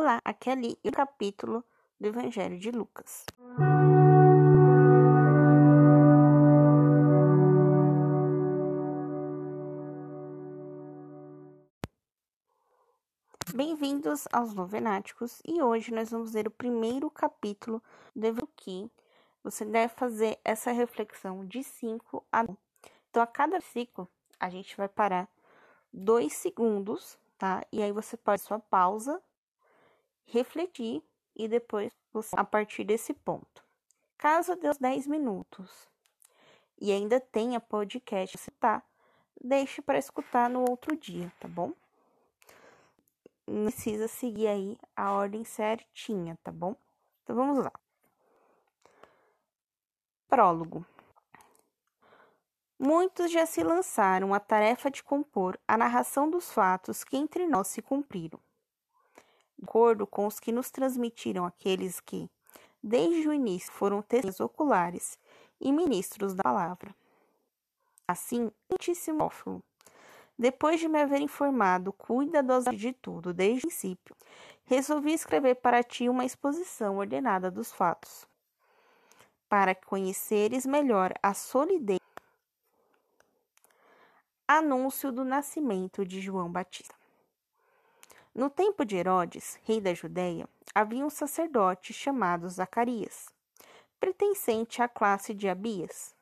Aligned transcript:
Olá, 0.00 0.20
aqui 0.24 0.48
é 0.48 0.52
Ali 0.52 0.78
o 0.84 0.92
capítulo 0.92 1.64
do 2.00 2.06
Evangelho 2.06 2.56
de 2.56 2.70
Lucas. 2.70 3.26
Bem-vindos 13.52 14.28
aos 14.32 14.54
Novenáticos 14.54 15.42
e 15.44 15.60
hoje 15.60 15.92
nós 15.92 16.10
vamos 16.10 16.32
ler 16.32 16.46
o 16.46 16.52
primeiro 16.52 17.10
capítulo 17.10 17.82
do 18.14 18.24
Evangelho 18.24 18.88
você 19.42 19.64
deve 19.64 19.92
fazer 19.94 20.38
essa 20.44 20.70
reflexão 20.70 21.44
de 21.44 21.64
5 21.64 22.24
a 22.30 22.42
1. 22.42 22.56
Então, 23.10 23.20
a 23.20 23.26
cada 23.26 23.60
ciclo, 23.60 24.08
a 24.38 24.48
gente 24.48 24.76
vai 24.76 24.88
parar 24.88 25.28
dois 25.92 26.34
segundos, 26.34 27.18
tá? 27.36 27.66
E 27.72 27.82
aí 27.82 27.90
você 27.90 28.16
pode 28.16 28.42
sua 28.42 28.60
pausa, 28.60 29.20
refletir 30.28 31.02
e 31.34 31.48
depois 31.48 31.92
você, 32.12 32.34
a 32.38 32.44
partir 32.44 32.84
desse 32.84 33.12
ponto. 33.12 33.64
Caso 34.16 34.56
dê 34.56 34.68
os 34.68 34.78
10 34.78 35.06
minutos 35.06 35.88
e 36.80 36.92
ainda 36.92 37.20
tenha 37.20 37.60
podcast, 37.60 38.36
você 38.36 38.50
tá, 38.52 38.82
deixe 39.40 39.80
para 39.82 39.98
escutar 39.98 40.48
no 40.48 40.68
outro 40.68 40.96
dia, 40.96 41.32
tá 41.40 41.48
bom? 41.48 41.72
Não 43.46 43.64
precisa 43.64 44.06
seguir 44.06 44.46
aí 44.48 44.78
a 44.94 45.12
ordem 45.12 45.44
certinha, 45.44 46.38
tá 46.42 46.52
bom? 46.52 46.76
Então 47.22 47.34
vamos 47.34 47.64
lá. 47.64 47.72
Prólogo. 50.28 50.84
Muitos 52.78 53.30
já 53.32 53.44
se 53.46 53.64
lançaram 53.64 54.34
à 54.34 54.38
tarefa 54.38 54.90
de 54.90 55.02
compor 55.02 55.58
a 55.66 55.76
narração 55.76 56.30
dos 56.30 56.52
fatos 56.52 57.02
que 57.02 57.16
entre 57.16 57.46
nós 57.46 57.68
se 57.68 57.82
cumpriram, 57.82 58.38
de 59.58 59.64
acordo 59.64 60.06
com 60.06 60.26
os 60.26 60.38
que 60.38 60.52
nos 60.52 60.70
transmitiram 60.70 61.44
aqueles 61.44 62.00
que, 62.00 62.30
desde 62.82 63.28
o 63.28 63.32
início, 63.32 63.72
foram 63.72 64.00
testemunhas 64.00 64.40
oculares 64.40 65.18
e 65.60 65.72
ministros 65.72 66.34
da 66.34 66.42
palavra. 66.42 66.94
Assim, 68.06 68.50
Santíssimo 68.70 69.30
depois 70.38 70.78
de 70.78 70.88
me 70.88 71.02
haver 71.02 71.20
informado 71.20 71.92
cuidadosamente 71.92 72.80
de 72.80 72.92
tudo 72.92 73.34
desde 73.34 73.58
o 73.58 73.68
princípio, 73.68 74.16
resolvi 74.64 75.12
escrever 75.12 75.56
para 75.56 75.82
ti 75.82 76.08
uma 76.08 76.24
exposição 76.24 76.98
ordenada 76.98 77.50
dos 77.50 77.72
fatos, 77.72 78.24
para 79.48 79.74
conheceres 79.74 80.64
melhor 80.64 81.12
a 81.20 81.34
solidez 81.34 81.98
Anúncio 84.50 85.12
do 85.12 85.26
nascimento 85.26 86.06
de 86.06 86.22
João 86.22 86.50
Batista. 86.50 86.97
No 88.38 88.48
tempo 88.48 88.84
de 88.84 88.94
Herodes, 88.94 89.58
rei 89.64 89.80
da 89.80 89.92
Judéia, 89.92 90.48
havia 90.72 91.04
um 91.04 91.10
sacerdote 91.10 91.92
chamado 91.92 92.48
Zacarias, 92.48 93.26
pertencente 93.98 94.80
à 94.80 94.86
classe 94.86 95.34
de 95.34 95.48
Abias. 95.48 96.14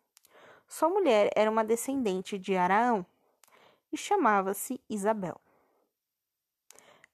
Sua 0.67 0.89
mulher 0.89 1.31
era 1.37 1.51
uma 1.51 1.63
descendente 1.63 2.39
de 2.39 2.57
Araão 2.57 3.05
e 3.93 3.99
chamava-se 3.99 4.81
Isabel. 4.89 5.39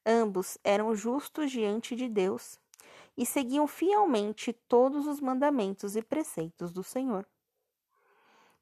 Ambos 0.07 0.57
eram 0.63 0.95
justos 0.95 1.51
diante 1.51 1.97
de 1.97 2.09
Deus 2.09 2.57
e 3.17 3.27
seguiam 3.27 3.67
fielmente 3.67 4.53
todos 4.53 5.09
os 5.09 5.21
mandamentos 5.21 5.97
e 5.97 6.03
preceitos 6.03 6.73
do 6.73 6.85
Senhor 6.85 7.27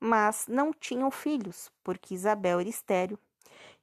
mas 0.02 0.46
não 0.48 0.72
tinham 0.72 1.10
filhos, 1.10 1.70
porque 1.84 2.14
Isabel 2.14 2.58
era 2.58 2.68
estéril, 2.70 3.18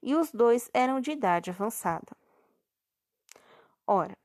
e 0.02 0.16
os 0.16 0.32
dois 0.32 0.68
eram 0.74 1.00
de 1.00 1.12
idade 1.12 1.52
avançada. 1.52 2.18
Ora, 3.90 4.18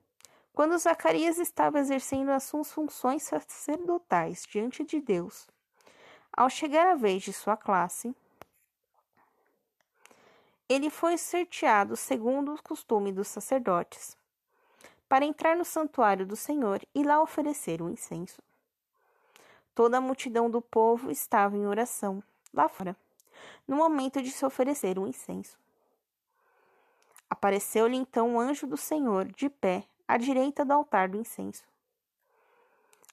quando 0.52 0.76
Zacarias 0.76 1.38
estava 1.38 1.78
exercendo 1.78 2.30
as 2.30 2.42
suas 2.42 2.72
funções 2.72 3.22
sacerdotais 3.22 4.44
diante 4.50 4.84
de 4.84 5.00
Deus, 5.00 5.46
ao 6.32 6.50
chegar 6.50 6.88
a 6.88 6.96
vez 6.96 7.22
de 7.22 7.32
sua 7.32 7.56
classe, 7.56 8.12
ele 10.68 10.90
foi 10.90 11.16
sorteado 11.16 11.96
segundo 11.96 12.54
o 12.54 12.62
costume 12.62 13.12
dos 13.12 13.28
sacerdotes, 13.28 14.16
para 15.08 15.24
entrar 15.24 15.56
no 15.56 15.64
santuário 15.64 16.26
do 16.26 16.34
Senhor 16.34 16.82
e 16.92 17.04
lá 17.04 17.22
oferecer 17.22 17.80
o 17.80 17.88
incenso. 17.88 18.42
Toda 19.76 19.98
a 19.98 20.00
multidão 20.00 20.50
do 20.50 20.60
povo 20.60 21.08
estava 21.08 21.56
em 21.56 21.66
oração, 21.66 22.20
lá 22.52 22.68
fora, 22.68 22.96
no 23.68 23.76
momento 23.76 24.20
de 24.20 24.30
se 24.30 24.44
oferecer 24.44 24.98
um 24.98 25.06
incenso. 25.06 25.61
Apareceu-lhe 27.32 27.96
então 27.96 28.34
um 28.34 28.38
anjo 28.38 28.66
do 28.66 28.76
Senhor, 28.76 29.24
de 29.24 29.48
pé, 29.48 29.84
à 30.06 30.18
direita 30.18 30.66
do 30.66 30.72
altar 30.74 31.08
do 31.08 31.16
incenso. 31.16 31.64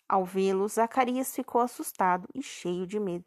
Ao 0.10 0.26
vê-lo, 0.26 0.68
Zacarias 0.68 1.34
ficou 1.34 1.62
assustado 1.62 2.28
e 2.36 2.44
cheio 2.44 2.86
de 2.86 3.00
medo. 3.00 3.24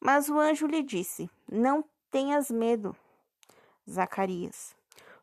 Mas 0.00 0.30
o 0.30 0.38
anjo 0.38 0.66
lhe 0.66 0.82
disse: 0.82 1.28
Não 1.46 1.84
tenhas 2.10 2.50
medo, 2.50 2.96
Zacarias, 3.86 4.74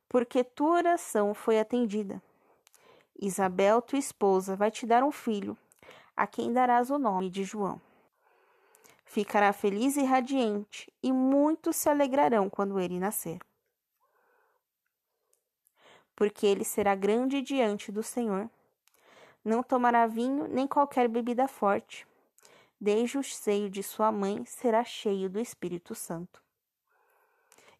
porque 0.07 0.43
tua 0.43 0.73
oração 0.73 1.33
foi 1.33 1.59
atendida. 1.59 2.21
Isabel, 3.19 3.81
tua 3.81 3.97
esposa, 3.97 4.55
vai 4.55 4.69
te 4.69 4.85
dar 4.85 5.03
um 5.03 5.11
filho 5.11 5.57
a 6.15 6.27
quem 6.27 6.53
darás 6.53 6.91
o 6.91 6.99
nome 6.99 7.31
de 7.31 7.43
João. 7.43 7.81
Ficará 9.05 9.51
feliz 9.51 9.97
e 9.97 10.03
radiante, 10.03 10.93
e 11.01 11.11
muitos 11.11 11.77
se 11.77 11.89
alegrarão 11.89 12.47
quando 12.47 12.79
ele 12.79 12.99
nascer. 12.99 13.39
Porque 16.15 16.45
ele 16.45 16.63
será 16.63 16.95
grande 16.95 17.41
diante 17.41 17.91
do 17.91 18.03
Senhor. 18.03 18.49
Não 19.43 19.63
tomará 19.63 20.05
vinho 20.07 20.47
nem 20.47 20.67
qualquer 20.67 21.07
bebida 21.07 21.47
forte. 21.47 22.07
Desde 22.79 23.17
o 23.17 23.23
seio 23.23 23.69
de 23.69 23.81
sua 23.81 24.11
mãe 24.11 24.45
será 24.45 24.83
cheio 24.83 25.29
do 25.29 25.39
Espírito 25.39 25.95
Santo. 25.95 26.41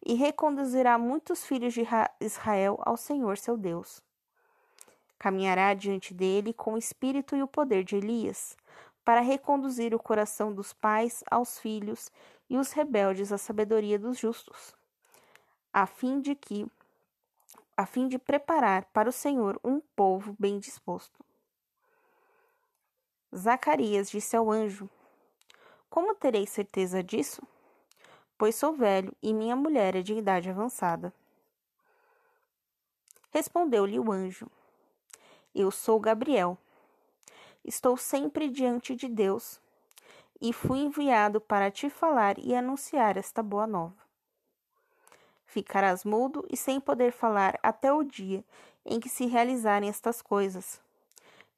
E 0.04 0.14
reconduzirá 0.14 0.98
muitos 0.98 1.44
filhos 1.44 1.74
de 1.74 1.86
Israel 2.20 2.80
ao 2.84 2.96
Senhor 2.96 3.38
seu 3.38 3.56
Deus 3.56 4.02
Caminhará 5.22 5.72
diante 5.72 6.12
dele 6.12 6.52
com 6.52 6.74
o 6.74 6.76
espírito 6.76 7.36
e 7.36 7.42
o 7.44 7.46
poder 7.46 7.84
de 7.84 7.94
Elias, 7.94 8.56
para 9.04 9.20
reconduzir 9.20 9.94
o 9.94 9.98
coração 10.00 10.52
dos 10.52 10.72
pais 10.72 11.22
aos 11.30 11.60
filhos 11.60 12.10
e 12.50 12.58
os 12.58 12.72
rebeldes 12.72 13.30
à 13.30 13.38
sabedoria 13.38 14.00
dos 14.00 14.18
justos, 14.18 14.74
a 15.72 15.86
fim 15.86 16.20
de 16.20 16.34
que 16.34 16.66
a 17.82 17.86
fim 17.86 18.06
de 18.06 18.18
preparar 18.18 18.84
para 18.92 19.08
o 19.08 19.12
Senhor 19.12 19.58
um 19.64 19.80
povo 19.80 20.36
bem 20.38 20.60
disposto. 20.60 21.18
Zacarias 23.34 24.08
disse 24.08 24.36
ao 24.36 24.50
anjo: 24.50 24.88
Como 25.90 26.14
terei 26.14 26.46
certeza 26.46 27.02
disso? 27.02 27.42
Pois 28.38 28.54
sou 28.54 28.72
velho 28.72 29.12
e 29.20 29.34
minha 29.34 29.56
mulher 29.56 29.96
é 29.96 30.02
de 30.02 30.14
idade 30.14 30.48
avançada. 30.48 31.12
Respondeu-lhe 33.32 33.98
o 33.98 34.12
anjo: 34.12 34.48
eu 35.54 35.70
sou 35.70 36.00
Gabriel. 36.00 36.56
Estou 37.64 37.96
sempre 37.96 38.48
diante 38.48 38.96
de 38.96 39.08
Deus 39.08 39.60
e 40.40 40.52
fui 40.52 40.78
enviado 40.78 41.40
para 41.40 41.70
te 41.70 41.90
falar 41.90 42.38
e 42.38 42.54
anunciar 42.54 43.16
esta 43.16 43.42
boa 43.42 43.66
nova. 43.66 44.11
Ficarás 45.52 46.02
mudo 46.02 46.46
e 46.50 46.56
sem 46.56 46.80
poder 46.80 47.12
falar 47.12 47.58
até 47.62 47.92
o 47.92 48.02
dia 48.02 48.42
em 48.86 48.98
que 48.98 49.10
se 49.10 49.26
realizarem 49.26 49.90
estas 49.90 50.22
coisas, 50.22 50.80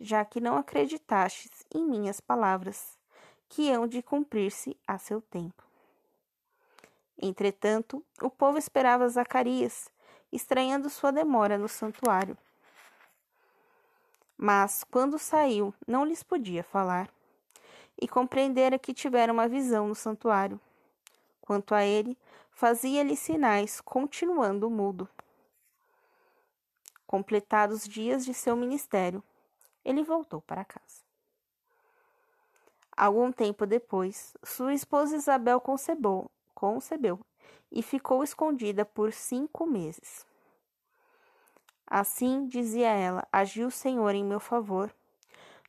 já 0.01 0.25
que 0.25 0.41
não 0.41 0.57
acreditastes 0.57 1.65
em 1.73 1.87
minhas 1.87 2.19
palavras, 2.21 2.99
que 3.49 3.71
hão 3.71 3.87
de 3.87 4.03
cumprir-se 4.03 4.77
a 4.85 4.99
seu 4.99 5.21
tempo. 5.21 5.63
Entretanto, 7.23 8.05
o 8.21 8.29
povo 8.29 8.59
esperava 8.59 9.09
Zacarias, 9.09 9.89
estranhando 10.33 10.91
sua 10.91 11.13
demora 11.13 11.57
no 11.57 11.69
santuário. 11.69 12.37
Mas, 14.37 14.83
quando 14.91 15.21
saiu, 15.21 15.73
não 15.87 16.05
lhes 16.05 16.25
podia 16.25 16.65
falar. 16.65 17.09
E 18.03 18.09
compreendera 18.09 18.77
que 18.77 18.93
tivera 18.93 19.33
uma 19.33 19.47
visão 19.47 19.87
no 19.87 19.95
santuário. 19.95 20.61
Quanto 21.45 21.75
a 21.75 21.85
ele, 21.85 22.17
fazia-lhe 22.53 23.15
sinais, 23.15 23.79
continuando 23.79 24.71
mudo. 24.71 25.07
Completados 27.07 27.83
os 27.83 27.89
dias 27.89 28.25
de 28.25 28.33
seu 28.33 28.57
ministério, 28.57 29.23
ele 29.85 30.03
voltou 30.03 30.41
para 30.41 30.65
casa. 30.65 31.05
Algum 32.97 33.31
tempo 33.31 33.67
depois, 33.67 34.35
sua 34.43 34.73
esposa 34.73 35.17
Isabel 35.17 35.61
concebeu, 35.61 36.31
concebeu 36.55 37.21
e 37.71 37.83
ficou 37.83 38.25
escondida 38.25 38.83
por 38.83 39.13
cinco 39.13 39.67
meses. 39.67 40.27
Assim, 41.87 42.47
dizia 42.47 42.89
ela, 42.89 43.29
agiu 43.31 43.69
o 43.69 43.71
Senhor 43.71 44.15
em 44.15 44.25
meu 44.25 44.41
favor, 44.41 44.91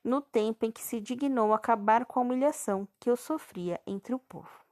no 0.01 0.21
tempo 0.21 0.65
em 0.65 0.71
que 0.71 0.81
se 0.81 1.01
dignou 1.01 1.53
acabar 1.53 2.05
com 2.05 2.21
a 2.21 2.23
humilhação 2.23 2.87
que 2.97 3.09
eu 3.09 3.17
sofria 3.17 3.81
entre 3.85 4.15
o 4.15 4.19
povo. 4.19 4.64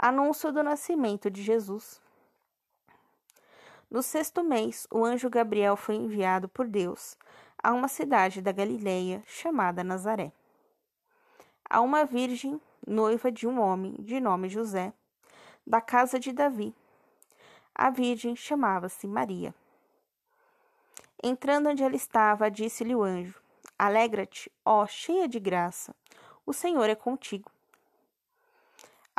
Anúncio 0.00 0.52
do 0.52 0.62
nascimento 0.62 1.28
de 1.28 1.42
Jesus. 1.42 2.00
No 3.90 4.00
sexto 4.00 4.44
mês, 4.44 4.86
o 4.92 5.04
anjo 5.04 5.28
Gabriel 5.28 5.76
foi 5.76 5.96
enviado 5.96 6.48
por 6.48 6.68
Deus 6.68 7.18
a 7.60 7.72
uma 7.72 7.88
cidade 7.88 8.40
da 8.40 8.52
Galileia 8.52 9.24
chamada 9.26 9.82
Nazaré. 9.82 10.30
A 11.68 11.80
uma 11.80 12.04
virgem, 12.04 12.60
noiva 12.86 13.32
de 13.32 13.44
um 13.44 13.60
homem 13.60 13.96
de 13.98 14.20
nome 14.20 14.48
José, 14.48 14.92
da 15.66 15.80
casa 15.80 16.16
de 16.16 16.30
Davi. 16.30 16.72
A 17.74 17.90
virgem 17.90 18.36
chamava-se 18.36 19.04
Maria. 19.08 19.52
Entrando 21.20 21.70
onde 21.70 21.82
ela 21.82 21.96
estava, 21.96 22.48
disse-lhe 22.48 22.94
o 22.94 23.02
anjo: 23.02 23.42
Alegra-te, 23.76 24.48
ó 24.64 24.86
cheia 24.86 25.26
de 25.26 25.40
graça, 25.40 25.92
o 26.46 26.52
Senhor 26.52 26.88
é 26.88 26.94
contigo. 26.94 27.50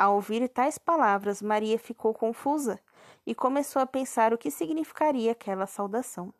Ao 0.00 0.14
ouvir 0.14 0.48
tais 0.48 0.78
palavras, 0.78 1.42
Maria 1.42 1.78
ficou 1.78 2.14
confusa 2.14 2.80
e 3.26 3.34
começou 3.34 3.82
a 3.82 3.86
pensar 3.86 4.32
o 4.32 4.38
que 4.38 4.50
significaria 4.50 5.32
aquela 5.32 5.66
saudação. 5.66 6.32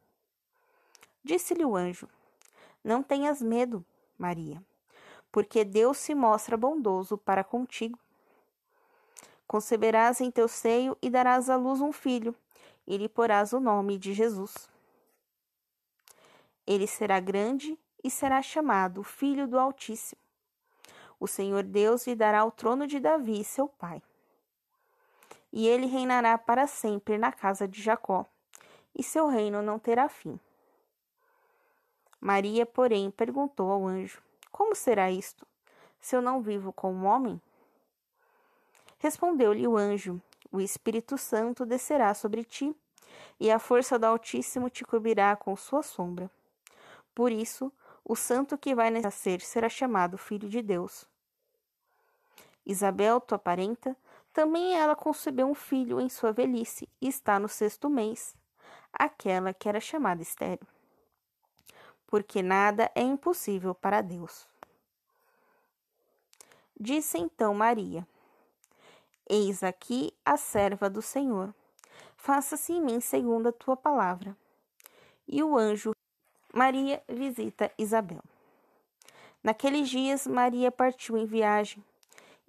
Disse-lhe 1.22 1.62
o 1.62 1.76
anjo: 1.76 2.08
Não 2.82 3.02
tenhas 3.02 3.42
medo, 3.42 3.84
Maria, 4.16 4.64
porque 5.30 5.62
Deus 5.62 5.98
se 5.98 6.14
mostra 6.14 6.56
bondoso 6.56 7.18
para 7.18 7.44
contigo. 7.44 7.98
Conceberás 9.46 10.22
em 10.22 10.30
teu 10.30 10.48
seio 10.48 10.96
e 11.02 11.10
darás 11.10 11.50
à 11.50 11.56
luz 11.56 11.82
um 11.82 11.92
filho, 11.92 12.34
e 12.86 12.96
lhe 12.96 13.10
porás 13.10 13.52
o 13.52 13.60
nome 13.60 13.98
de 13.98 14.14
Jesus. 14.14 14.70
Ele 16.66 16.86
será 16.86 17.20
grande 17.20 17.78
e 18.02 18.10
será 18.10 18.40
chamado 18.40 19.02
Filho 19.02 19.46
do 19.46 19.58
Altíssimo. 19.58 20.29
O 21.20 21.26
Senhor 21.26 21.62
Deus 21.62 22.06
lhe 22.06 22.14
dará 22.14 22.42
o 22.46 22.50
trono 22.50 22.86
de 22.86 22.98
Davi, 22.98 23.44
seu 23.44 23.68
pai. 23.68 24.02
E 25.52 25.68
ele 25.68 25.86
reinará 25.86 26.38
para 26.38 26.66
sempre 26.66 27.18
na 27.18 27.30
casa 27.30 27.68
de 27.68 27.82
Jacó, 27.82 28.24
e 28.96 29.02
seu 29.02 29.28
reino 29.28 29.60
não 29.60 29.78
terá 29.78 30.08
fim. 30.08 30.40
Maria, 32.18 32.64
porém, 32.64 33.10
perguntou 33.10 33.70
ao 33.70 33.86
anjo: 33.86 34.22
Como 34.50 34.74
será 34.74 35.10
isto, 35.10 35.46
se 36.00 36.16
eu 36.16 36.22
não 36.22 36.40
vivo 36.40 36.72
com 36.72 36.90
um 36.90 37.04
homem? 37.04 37.40
Respondeu-lhe 38.98 39.68
o 39.68 39.76
anjo: 39.76 40.20
O 40.50 40.58
Espírito 40.58 41.18
Santo 41.18 41.66
descerá 41.66 42.14
sobre 42.14 42.44
ti, 42.44 42.74
e 43.38 43.50
a 43.50 43.58
força 43.58 43.98
do 43.98 44.06
Altíssimo 44.06 44.70
te 44.70 44.84
cobrirá 44.84 45.36
com 45.36 45.54
sua 45.54 45.82
sombra. 45.82 46.30
Por 47.14 47.30
isso, 47.30 47.70
o 48.04 48.16
santo 48.16 48.56
que 48.56 48.74
vai 48.74 48.90
nascer 48.90 49.40
será 49.40 49.68
chamado 49.68 50.16
Filho 50.16 50.48
de 50.48 50.62
Deus. 50.62 51.09
Isabel, 52.70 53.20
tua 53.20 53.38
parenta, 53.38 53.96
também 54.32 54.76
ela 54.78 54.94
concebeu 54.94 55.46
um 55.48 55.54
filho 55.54 56.00
em 56.00 56.08
sua 56.08 56.32
velhice 56.32 56.88
e 57.00 57.08
está 57.08 57.38
no 57.38 57.48
sexto 57.48 57.90
mês, 57.90 58.36
aquela 58.92 59.52
que 59.52 59.68
era 59.68 59.80
chamada 59.80 60.22
estéreo. 60.22 60.66
Porque 62.06 62.42
nada 62.42 62.90
é 62.94 63.02
impossível 63.02 63.74
para 63.74 64.00
Deus. 64.00 64.48
Disse 66.78 67.18
então 67.18 67.52
Maria: 67.52 68.06
Eis 69.28 69.62
aqui 69.62 70.12
a 70.24 70.36
serva 70.36 70.88
do 70.88 71.02
Senhor. 71.02 71.52
Faça-se 72.16 72.72
em 72.72 72.80
mim 72.80 73.00
segundo 73.00 73.48
a 73.48 73.52
tua 73.52 73.76
palavra. 73.76 74.36
E 75.26 75.42
o 75.42 75.56
anjo 75.56 75.92
Maria 76.52 77.02
visita 77.08 77.70
Isabel. 77.76 78.22
Naqueles 79.42 79.88
dias, 79.88 80.26
Maria 80.26 80.70
partiu 80.70 81.16
em 81.16 81.24
viagem 81.24 81.82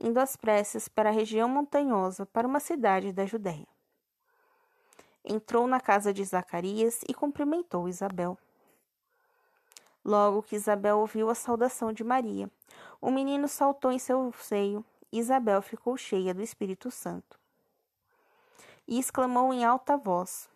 indo 0.02 0.20
às 0.20 0.36
pressas 0.36 0.88
para 0.88 1.10
a 1.10 1.14
região 1.14 1.48
montanhosa, 1.48 2.26
para 2.26 2.48
uma 2.48 2.60
cidade 2.60 3.14
da 3.14 3.26
Judéia. 3.26 3.68
Entrou 5.24 5.68
na 5.68 5.80
casa 5.80 6.12
de 6.12 6.26
Zacarias 6.26 7.02
e 7.08 7.14
cumprimentou 7.14 7.88
Isabel. 7.88 8.36
Logo 10.04 10.42
que 10.42 10.56
Isabel 10.56 10.98
ouviu 10.98 11.30
a 11.30 11.36
saudação 11.36 11.94
de 11.94 12.04
Maria, 12.04 12.50
o 13.00 13.12
menino 13.12 13.48
saltou 13.48 13.92
em 13.92 14.00
seu 14.00 14.34
seio 14.40 14.84
e 15.12 15.20
Isabel 15.20 15.62
ficou 15.62 15.96
cheia 15.96 16.34
do 16.34 16.42
Espírito 16.42 16.90
Santo. 16.90 17.40
E 18.88 18.98
exclamou 18.98 19.54
em 19.54 19.64
alta 19.64 19.96
voz: 19.96 20.50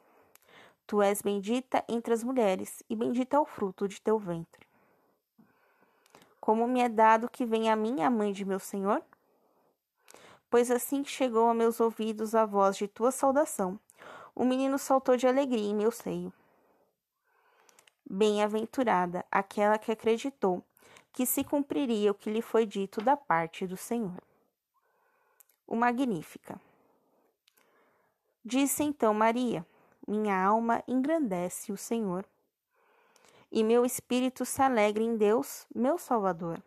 Tu 0.87 0.99
és 1.03 1.21
bendita 1.21 1.85
entre 1.87 2.11
as 2.11 2.23
mulheres, 2.23 2.81
e 2.89 2.95
bendito 2.95 3.35
é 3.35 3.39
o 3.39 3.45
fruto 3.45 3.87
de 3.87 4.01
teu 4.01 4.17
ventre. 4.17 4.65
Como 6.41 6.67
me 6.67 6.79
é 6.79 6.89
dado 6.89 7.29
que 7.29 7.45
venha 7.45 7.73
a 7.73 7.75
mim 7.75 8.01
a 8.01 8.09
mãe 8.09 8.31
de 8.31 8.43
meu 8.43 8.59
Senhor? 8.59 9.03
Pois 10.49 10.71
assim 10.71 11.03
que 11.03 11.09
chegou 11.09 11.49
a 11.49 11.53
meus 11.53 11.79
ouvidos 11.79 12.35
a 12.35 12.45
voz 12.45 12.77
de 12.77 12.87
tua 12.87 13.11
saudação, 13.11 13.79
o 14.33 14.45
menino 14.45 14.77
saltou 14.77 15.17
de 15.17 15.27
alegria 15.27 15.69
em 15.69 15.75
meu 15.75 15.91
seio. 15.91 16.31
Bem-aventurada 18.07 19.25
aquela 19.31 19.77
que 19.77 19.91
acreditou 19.91 20.63
que 21.11 21.25
se 21.25 21.43
cumpriria 21.43 22.11
o 22.11 22.15
que 22.15 22.29
lhe 22.29 22.41
foi 22.41 22.65
dito 22.65 23.01
da 23.01 23.15
parte 23.15 23.65
do 23.65 23.77
Senhor. 23.77 24.21
O 25.65 25.75
Magnífica. 25.75 26.59
Disse 28.43 28.83
então 28.83 29.13
Maria: 29.13 29.65
Minha 30.07 30.39
alma 30.43 30.83
engrandece 30.87 31.71
o 31.71 31.77
Senhor, 31.77 32.25
e 33.51 33.63
meu 33.63 33.85
espírito 33.85 34.45
se 34.45 34.61
alegra 34.61 35.01
em 35.01 35.17
Deus, 35.17 35.65
meu 35.73 35.97
Salvador 35.97 36.61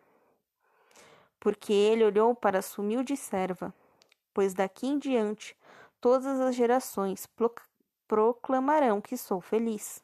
porque 1.39 1.71
ele 1.71 2.03
olhou 2.03 2.35
para 2.35 2.61
sua 2.61 2.83
humilde 2.83 3.15
serva, 3.15 3.73
pois 4.33 4.53
daqui 4.53 4.87
em 4.87 4.99
diante 4.99 5.55
todas 6.01 6.39
as 6.39 6.55
gerações 6.55 7.27
proclamarão 8.07 8.99
que 8.99 9.15
sou 9.15 9.39
feliz. 9.39 10.03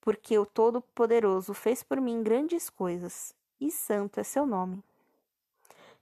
Porque 0.00 0.38
o 0.38 0.46
Todo-Poderoso 0.46 1.54
fez 1.54 1.82
por 1.82 2.00
mim 2.00 2.22
grandes 2.22 2.68
coisas, 2.70 3.34
e 3.60 3.70
santo 3.70 4.20
é 4.20 4.22
seu 4.22 4.46
nome. 4.46 4.82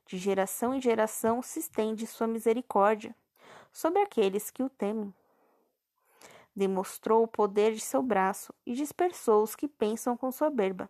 De 0.06 0.18
geração 0.18 0.74
em 0.74 0.80
geração 0.80 1.40
se 1.42 1.60
estende 1.60 2.06
sua 2.06 2.26
misericórdia 2.26 3.14
sobre 3.72 4.00
aqueles 4.00 4.50
que 4.50 4.62
o 4.62 4.68
temem. 4.68 5.12
Demonstrou 6.54 7.22
o 7.22 7.28
poder 7.28 7.72
de 7.72 7.80
seu 7.80 8.02
braço 8.02 8.54
e 8.66 8.74
dispersou 8.74 9.42
os 9.42 9.56
que 9.56 9.66
pensam 9.66 10.16
com 10.16 10.30
soberba 10.30 10.88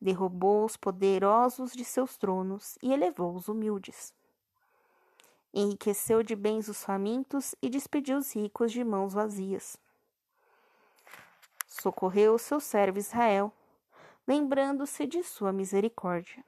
derrubou 0.00 0.64
os 0.64 0.76
poderosos 0.76 1.72
de 1.72 1.84
seus 1.84 2.16
tronos 2.16 2.78
e 2.82 2.92
elevou 2.92 3.34
os 3.34 3.48
humildes. 3.48 4.12
Enriqueceu 5.52 6.22
de 6.22 6.36
bens 6.36 6.68
os 6.68 6.84
famintos 6.84 7.54
e 7.62 7.68
despediu 7.68 8.18
os 8.18 8.34
ricos 8.34 8.70
de 8.70 8.84
mãos 8.84 9.14
vazias. 9.14 9.78
Socorreu 11.66 12.34
o 12.34 12.38
seu 12.38 12.60
servo 12.60 12.98
Israel, 12.98 13.52
lembrando-se 14.26 15.06
de 15.06 15.22
sua 15.22 15.52
misericórdia. 15.52 16.44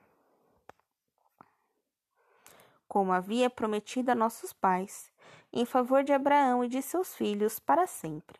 Como 2.87 3.13
havia 3.13 3.51
prometido 3.51 4.11
a 4.11 4.15
nossos 4.15 4.53
pais, 4.53 5.11
em 5.53 5.65
favor 5.65 6.03
de 6.03 6.13
Abraão 6.13 6.65
e 6.65 6.69
de 6.69 6.83
seus 6.83 7.15
filhos 7.15 7.59
para 7.59 7.87
sempre. 7.87 8.39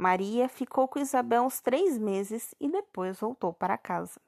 Maria 0.00 0.48
ficou 0.48 0.88
com 0.88 0.98
Isabel 0.98 1.42
uns 1.42 1.60
três 1.60 1.98
meses 1.98 2.54
e 2.58 2.70
depois 2.70 3.20
voltou 3.20 3.52
para 3.52 3.76
casa. 3.76 4.18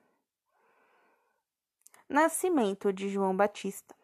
Nascimento 2.06 2.92
de 2.92 3.08
João 3.08 3.34
Batista. 3.34 3.94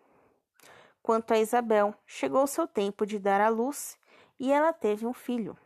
Quanto 1.03 1.35
a 1.35 1.39
Isabel, 1.39 1.95
chegou 2.07 2.47
seu 2.47 2.67
tempo 2.67 3.05
de 3.05 3.19
dar 3.19 3.43
à 3.43 3.51
luz 3.51 3.99
e 4.41 4.51
ela 4.51 4.73
teve 4.73 5.05
um 5.05 5.13
filho. 5.13 5.59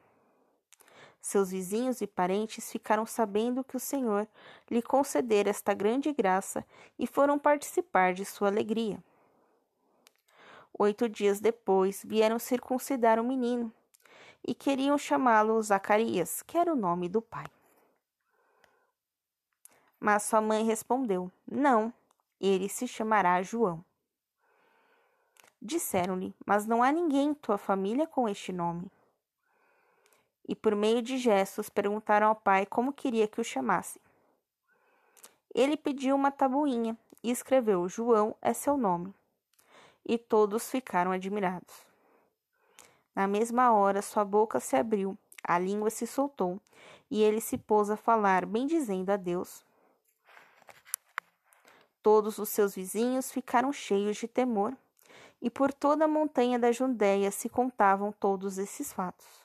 Seus 1.20 1.52
vizinhos 1.52 2.00
e 2.00 2.06
parentes 2.08 2.72
ficaram 2.72 3.06
sabendo 3.06 3.62
que 3.62 3.76
o 3.76 3.80
Senhor 3.80 4.26
lhe 4.68 4.82
concedera 4.82 5.50
esta 5.50 5.72
grande 5.72 6.12
graça 6.12 6.66
e 6.98 7.06
foram 7.06 7.38
participar 7.38 8.12
de 8.12 8.24
sua 8.24 8.48
alegria. 8.48 9.00
Oito 10.76 11.08
dias 11.08 11.38
depois 11.38 12.02
vieram 12.04 12.40
circuncidar 12.40 13.20
o 13.20 13.24
menino 13.24 13.72
e 14.46 14.54
queriam 14.54 14.98
chamá-lo 14.98 15.62
Zacarias, 15.62 16.42
que 16.42 16.58
era 16.58 16.72
o 16.72 16.76
nome 16.76 17.08
do 17.08 17.22
pai. 17.22 17.46
Mas 19.98 20.24
sua 20.24 20.40
mãe 20.40 20.64
respondeu: 20.64 21.30
Não, 21.46 21.92
ele 22.40 22.68
se 22.68 22.88
chamará 22.88 23.40
João. 23.42 23.84
Disseram-lhe: 25.60 26.34
Mas 26.44 26.66
não 26.66 26.82
há 26.82 26.90
ninguém 26.90 27.28
em 27.28 27.34
tua 27.34 27.56
família 27.56 28.06
com 28.06 28.28
este 28.28 28.52
nome. 28.52 28.90
E 30.48 30.56
por 30.56 30.74
meio 30.74 31.00
de 31.00 31.18
gestos 31.18 31.68
perguntaram 31.68 32.26
ao 32.26 32.34
pai 32.34 32.66
como 32.66 32.92
queria 32.92 33.28
que 33.28 33.40
o 33.40 33.44
chamasse. 33.44 34.00
Ele 35.54 35.76
pediu 35.76 36.16
uma 36.16 36.32
tabuinha 36.32 36.98
e 37.22 37.30
escreveu: 37.30 37.88
João 37.88 38.34
é 38.42 38.52
seu 38.52 38.76
nome. 38.76 39.14
E 40.04 40.18
todos 40.18 40.68
ficaram 40.68 41.12
admirados. 41.12 41.91
Na 43.14 43.26
mesma 43.26 43.72
hora, 43.72 44.00
sua 44.00 44.24
boca 44.24 44.58
se 44.58 44.76
abriu, 44.76 45.16
a 45.44 45.58
língua 45.58 45.90
se 45.90 46.06
soltou, 46.06 46.60
e 47.10 47.22
ele 47.22 47.40
se 47.40 47.58
pôs 47.58 47.90
a 47.90 47.96
falar, 47.96 48.46
bendizendo 48.46 49.10
a 49.12 49.16
Deus. 49.16 49.64
Todos 52.02 52.38
os 52.38 52.48
seus 52.48 52.74
vizinhos 52.74 53.30
ficaram 53.30 53.72
cheios 53.72 54.16
de 54.16 54.26
temor, 54.26 54.76
e 55.40 55.50
por 55.50 55.72
toda 55.72 56.04
a 56.04 56.08
montanha 56.08 56.58
da 56.58 56.72
Judéia 56.72 57.30
se 57.30 57.48
contavam 57.48 58.12
todos 58.12 58.58
esses 58.58 58.92
fatos. 58.92 59.42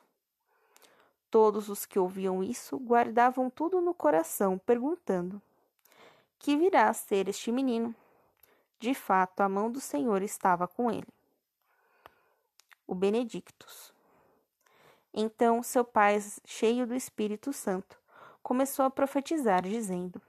Todos 1.30 1.68
os 1.68 1.86
que 1.86 2.00
ouviam 2.00 2.44
isso 2.44 2.78
guardavam 2.78 3.50
tudo 3.50 3.82
no 3.82 3.94
coração, 3.94 4.58
perguntando: 4.58 5.42
Que 6.40 6.56
virá 6.56 6.88
a 6.88 6.94
ser 6.94 7.28
este 7.28 7.52
menino? 7.52 7.94
De 8.80 8.94
fato, 8.94 9.42
a 9.42 9.50
mão 9.50 9.70
do 9.70 9.82
Senhor 9.82 10.22
estava 10.22 10.68
com 10.68 10.90
ele. 10.90 11.17
O 12.88 12.96
Benedictus. 12.96 13.94
Então 15.13 15.62
seu 15.62 15.84
pai, 15.84 16.17
cheio 16.46 16.88
do 16.88 16.96
Espírito 16.96 17.51
Santo, 17.51 18.00
começou 18.41 18.86
a 18.86 18.89
profetizar, 18.89 19.62
dizendo: 19.62 20.22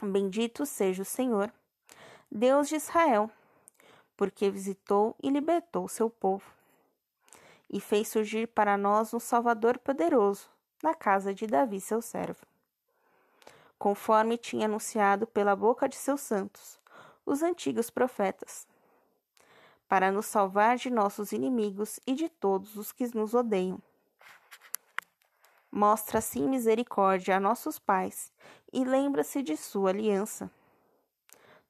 Bendito 0.00 0.64
seja 0.64 1.02
o 1.02 1.04
Senhor, 1.04 1.52
Deus 2.30 2.68
de 2.68 2.76
Israel, 2.76 3.28
porque 4.16 4.50
visitou 4.50 5.16
e 5.20 5.28
libertou 5.28 5.88
seu 5.88 6.08
povo, 6.08 6.48
e 7.68 7.80
fez 7.80 8.06
surgir 8.06 8.46
para 8.46 8.76
nós 8.76 9.12
um 9.12 9.18
Salvador 9.18 9.78
poderoso, 9.78 10.48
na 10.80 10.94
casa 10.94 11.34
de 11.34 11.46
Davi, 11.46 11.80
seu 11.80 12.00
servo. 12.00 12.46
Conforme 13.78 14.38
tinha 14.38 14.66
anunciado 14.66 15.26
pela 15.26 15.56
boca 15.56 15.88
de 15.88 15.96
seus 15.96 16.20
santos, 16.20 16.78
os 17.26 17.42
antigos 17.42 17.90
profetas, 17.90 18.66
para 19.88 20.10
nos 20.10 20.26
salvar 20.26 20.76
de 20.76 20.90
nossos 20.90 21.32
inimigos 21.32 22.00
e 22.06 22.14
de 22.14 22.28
todos 22.28 22.76
os 22.76 22.92
que 22.92 23.06
nos 23.16 23.34
odeiam 23.34 23.80
Mostra 25.76 26.18
assim 26.20 26.48
misericórdia 26.48 27.36
a 27.36 27.40
nossos 27.40 27.80
pais 27.80 28.32
e 28.72 28.84
lembra-se 28.84 29.42
de 29.42 29.56
sua 29.56 29.90
aliança, 29.90 30.48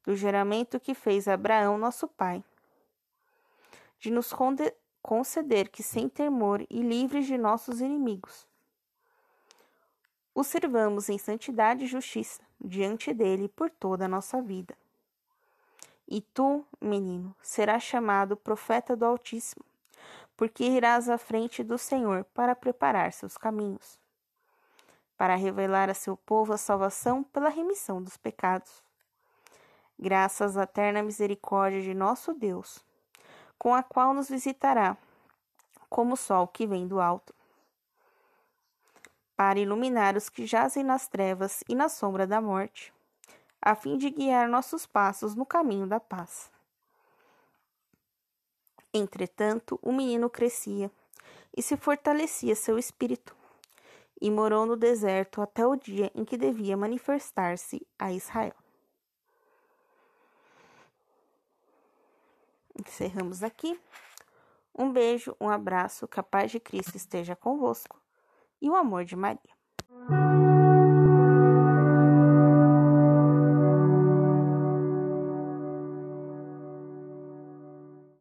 do 0.03 0.15
juramento 0.15 0.79
que 0.79 0.93
fez 0.93 1.27
Abraão, 1.27 1.75
nosso 1.75 2.07
pai, 2.07 2.43
de 3.97 4.11
nos 4.11 4.31
conceder 5.01 5.69
que, 5.69 5.81
sem 5.81 6.07
temor 6.07 6.63
e 6.69 6.83
livres 6.83 7.25
de 7.25 7.35
nossos 7.35 7.81
inimigos, 7.81 8.47
o 10.35 10.43
servamos 10.43 11.09
em 11.09 11.17
santidade 11.17 11.85
e 11.85 11.87
justiça 11.87 12.43
diante 12.63 13.11
dele 13.11 13.49
por 13.49 13.71
toda 13.71 14.05
a 14.05 14.07
nossa 14.07 14.39
vida. 14.39 14.77
E 16.07 16.21
tu, 16.21 16.65
menino, 16.79 17.35
serás 17.41 17.83
chamado 17.83 18.37
profeta 18.37 18.95
do 18.95 19.05
Altíssimo 19.05 19.65
porque 20.37 20.63
irás 20.63 21.09
à 21.09 21.17
frente 21.17 21.63
do 21.63 21.77
Senhor 21.77 22.25
para 22.33 22.55
preparar 22.55 23.11
seus 23.13 23.37
caminhos, 23.37 23.99
para 25.17 25.35
revelar 25.35 25.89
a 25.89 25.93
seu 25.93 26.17
povo 26.17 26.53
a 26.53 26.57
salvação 26.57 27.23
pela 27.23 27.49
remissão 27.49 28.01
dos 28.01 28.17
pecados. 28.17 28.83
Graças 29.97 30.57
à 30.57 30.63
eterna 30.63 31.01
misericórdia 31.01 31.81
de 31.81 31.93
nosso 31.93 32.33
Deus, 32.33 32.83
com 33.57 33.73
a 33.73 33.81
qual 33.81 34.13
nos 34.13 34.29
visitará, 34.29 34.97
como 35.89 36.15
o 36.15 36.17
sol 36.17 36.47
que 36.47 36.67
vem 36.67 36.85
do 36.85 36.99
alto, 36.99 37.33
para 39.37 39.59
iluminar 39.59 40.17
os 40.17 40.27
que 40.27 40.45
jazem 40.45 40.83
nas 40.83 41.07
trevas 41.07 41.63
e 41.67 41.75
na 41.75 41.87
sombra 41.87 42.27
da 42.27 42.41
morte, 42.41 42.93
a 43.65 43.73
fim 43.73 43.97
de 43.97 44.11
guiar 44.11 44.47
nossos 44.47 44.85
passos 44.85 45.33
no 45.33 45.43
caminho 45.43 45.87
da 45.87 45.99
paz. 45.99 46.51
Entretanto, 48.93 49.79
o 49.81 49.91
menino 49.91 50.29
crescia 50.29 50.91
e 51.57 51.63
se 51.63 51.75
fortalecia 51.75 52.55
seu 52.55 52.77
espírito, 52.77 53.35
e 54.21 54.29
morou 54.29 54.67
no 54.67 54.77
deserto 54.77 55.41
até 55.41 55.65
o 55.65 55.75
dia 55.75 56.11
em 56.13 56.23
que 56.23 56.37
devia 56.37 56.77
manifestar-se 56.77 57.85
a 57.97 58.13
Israel. 58.13 58.55
Encerramos 62.79 63.41
aqui. 63.41 63.79
Um 64.77 64.91
beijo, 64.91 65.35
um 65.39 65.49
abraço, 65.49 66.07
que 66.07 66.19
a 66.19 66.23
paz 66.23 66.51
de 66.51 66.59
Cristo 66.59 66.95
esteja 66.95 67.35
convosco 67.35 67.99
e 68.61 68.69
o 68.69 68.75
amor 68.75 69.05
de 69.05 69.15
Maria. 69.15 69.54